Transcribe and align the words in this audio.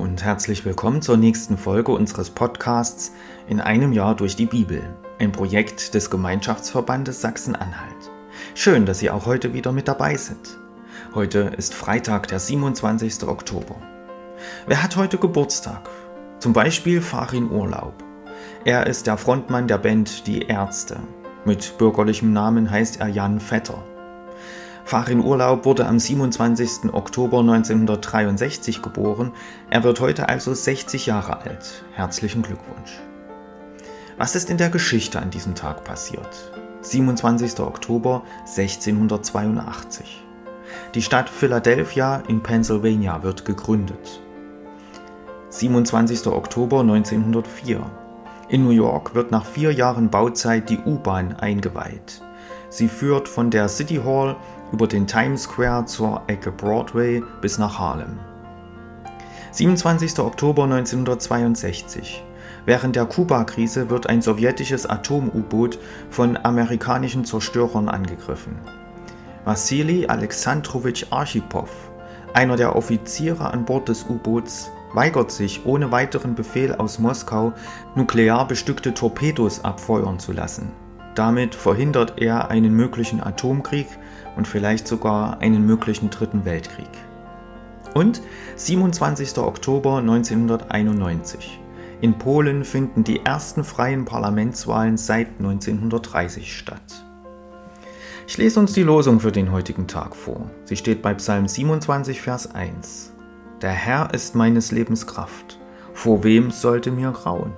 und 0.00 0.24
herzlich 0.24 0.64
willkommen 0.64 1.02
zur 1.02 1.18
nächsten 1.18 1.58
Folge 1.58 1.92
unseres 1.92 2.30
Podcasts 2.30 3.12
In 3.46 3.60
einem 3.60 3.92
Jahr 3.92 4.16
durch 4.16 4.34
die 4.34 4.46
Bibel, 4.46 4.82
ein 5.18 5.30
Projekt 5.30 5.92
des 5.92 6.08
Gemeinschaftsverbandes 6.08 7.20
Sachsen-Anhalt. 7.20 8.10
Schön, 8.54 8.86
dass 8.86 9.00
Sie 9.00 9.10
auch 9.10 9.26
heute 9.26 9.52
wieder 9.52 9.70
mit 9.70 9.88
dabei 9.88 10.16
sind. 10.16 10.58
Heute 11.14 11.52
ist 11.54 11.74
Freitag, 11.74 12.28
der 12.28 12.38
27. 12.38 13.28
Oktober. 13.28 13.76
Wer 14.66 14.82
hat 14.82 14.96
heute 14.96 15.18
Geburtstag? 15.18 15.86
Zum 16.38 16.54
Beispiel 16.54 17.02
Farin 17.02 17.50
Urlaub. 17.50 17.92
Er 18.64 18.86
ist 18.86 19.06
der 19.06 19.18
Frontmann 19.18 19.68
der 19.68 19.76
Band 19.76 20.26
Die 20.26 20.46
Ärzte. 20.46 20.96
Mit 21.44 21.76
bürgerlichem 21.76 22.32
Namen 22.32 22.70
heißt 22.70 23.00
er 23.00 23.08
Jan 23.08 23.38
Vetter. 23.38 23.84
Farin 24.84 25.20
Urlaub 25.20 25.64
wurde 25.64 25.86
am 25.86 25.98
27. 25.98 26.92
Oktober 26.92 27.40
1963 27.40 28.82
geboren. 28.82 29.32
Er 29.70 29.84
wird 29.84 30.00
heute 30.00 30.28
also 30.28 30.52
60 30.52 31.06
Jahre 31.06 31.40
alt. 31.40 31.84
Herzlichen 31.94 32.42
Glückwunsch. 32.42 33.00
Was 34.18 34.34
ist 34.34 34.50
in 34.50 34.58
der 34.58 34.70
Geschichte 34.70 35.20
an 35.20 35.30
diesem 35.30 35.54
Tag 35.54 35.84
passiert? 35.84 36.52
27. 36.82 37.60
Oktober 37.60 38.22
1682. 38.40 40.22
Die 40.94 41.02
Stadt 41.02 41.28
Philadelphia 41.28 42.22
in 42.28 42.42
Pennsylvania 42.42 43.22
wird 43.22 43.44
gegründet. 43.44 44.20
27. 45.48 46.26
Oktober 46.26 46.80
1904. 46.80 47.80
In 48.48 48.64
New 48.64 48.70
York 48.70 49.14
wird 49.14 49.30
nach 49.30 49.44
vier 49.46 49.72
Jahren 49.72 50.10
Bauzeit 50.10 50.68
die 50.68 50.78
U-Bahn 50.78 51.34
eingeweiht. 51.34 52.20
Sie 52.68 52.88
führt 52.88 53.28
von 53.28 53.50
der 53.50 53.68
City 53.68 54.00
Hall 54.04 54.36
über 54.72 54.86
den 54.86 55.06
Times 55.06 55.44
Square 55.44 55.84
zur 55.84 56.22
Ecke 56.26 56.50
Broadway 56.50 57.22
bis 57.40 57.58
nach 57.58 57.78
Harlem. 57.78 58.18
27. 59.52 60.18
Oktober 60.18 60.64
1962. 60.64 62.24
Während 62.64 62.96
der 62.96 63.04
Kuba-Krise 63.04 63.90
wird 63.90 64.08
ein 64.08 64.22
sowjetisches 64.22 64.86
Atom-U-Boot 64.86 65.78
von 66.10 66.36
amerikanischen 66.36 67.24
Zerstörern 67.24 67.88
angegriffen. 67.88 68.56
Wassili 69.44 70.06
Alexandrowitsch 70.06 71.06
Archipow, 71.10 71.68
einer 72.32 72.56
der 72.56 72.76
Offiziere 72.76 73.52
an 73.52 73.64
Bord 73.64 73.88
des 73.88 74.06
U-Boots, 74.08 74.70
weigert 74.94 75.32
sich 75.32 75.66
ohne 75.66 75.90
weiteren 75.90 76.34
Befehl 76.34 76.74
aus 76.74 76.98
Moskau, 76.98 77.52
nuklear 77.94 78.46
bestückte 78.46 78.94
Torpedos 78.94 79.64
abfeuern 79.64 80.18
zu 80.18 80.32
lassen. 80.32 80.70
Damit 81.14 81.54
verhindert 81.54 82.20
er 82.20 82.50
einen 82.50 82.74
möglichen 82.74 83.22
Atomkrieg 83.22 83.86
und 84.36 84.48
vielleicht 84.48 84.88
sogar 84.88 85.40
einen 85.40 85.66
möglichen 85.66 86.10
Dritten 86.10 86.44
Weltkrieg. 86.44 86.88
Und 87.94 88.22
27. 88.56 89.36
Oktober 89.38 89.98
1991. 89.98 91.60
In 92.00 92.14
Polen 92.14 92.64
finden 92.64 93.04
die 93.04 93.24
ersten 93.24 93.62
freien 93.62 94.06
Parlamentswahlen 94.06 94.96
seit 94.96 95.28
1930 95.38 96.56
statt. 96.56 97.04
Ich 98.26 98.38
lese 98.38 98.60
uns 98.60 98.72
die 98.72 98.82
Losung 98.82 99.20
für 99.20 99.32
den 99.32 99.52
heutigen 99.52 99.86
Tag 99.86 100.16
vor. 100.16 100.50
Sie 100.64 100.76
steht 100.76 101.02
bei 101.02 101.12
Psalm 101.14 101.46
27, 101.46 102.22
Vers 102.22 102.54
1. 102.54 103.12
Der 103.60 103.72
Herr 103.72 104.14
ist 104.14 104.34
meines 104.34 104.72
Lebens 104.72 105.06
Kraft. 105.06 105.60
Vor 105.92 106.24
wem 106.24 106.50
sollte 106.50 106.90
mir 106.90 107.12
grauen? 107.12 107.52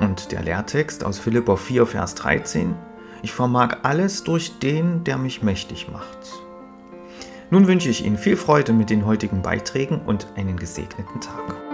Und 0.00 0.32
der 0.32 0.42
Lehrtext 0.42 1.04
aus 1.04 1.18
Philippa 1.18 1.56
4, 1.56 1.86
Vers 1.86 2.14
13. 2.16 2.74
Ich 3.22 3.32
vermag 3.32 3.78
alles 3.82 4.24
durch 4.24 4.58
den, 4.58 5.04
der 5.04 5.18
mich 5.18 5.42
mächtig 5.42 5.88
macht. 5.90 6.18
Nun 7.50 7.66
wünsche 7.66 7.90
ich 7.90 8.04
Ihnen 8.04 8.16
viel 8.16 8.36
Freude 8.36 8.72
mit 8.72 8.90
den 8.90 9.06
heutigen 9.06 9.42
Beiträgen 9.42 10.00
und 10.00 10.26
einen 10.36 10.56
gesegneten 10.56 11.20
Tag. 11.20 11.71